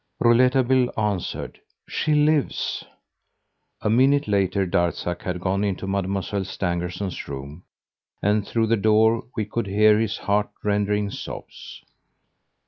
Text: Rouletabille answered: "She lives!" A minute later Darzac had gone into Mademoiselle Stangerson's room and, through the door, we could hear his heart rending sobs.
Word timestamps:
Rouletabille 0.19 0.89
answered: 0.97 1.59
"She 1.87 2.15
lives!" 2.15 2.83
A 3.81 3.89
minute 3.91 4.27
later 4.27 4.65
Darzac 4.65 5.21
had 5.21 5.39
gone 5.39 5.63
into 5.63 5.85
Mademoiselle 5.85 6.43
Stangerson's 6.43 7.27
room 7.27 7.65
and, 8.19 8.43
through 8.47 8.65
the 8.65 8.77
door, 8.77 9.25
we 9.35 9.45
could 9.45 9.67
hear 9.67 9.99
his 9.99 10.17
heart 10.17 10.49
rending 10.63 11.11
sobs. 11.11 11.83